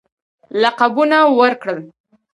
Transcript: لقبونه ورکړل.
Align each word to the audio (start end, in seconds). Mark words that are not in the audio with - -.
لقبونه 0.61 1.19
ورکړل. 1.39 1.79